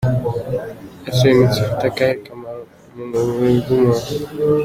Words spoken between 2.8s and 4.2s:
mu mubiri w’umuntu?.